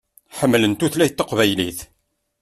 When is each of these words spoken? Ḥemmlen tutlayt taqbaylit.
Ḥemmlen 0.39 0.73
tutlayt 0.75 1.17
taqbaylit. 1.17 1.79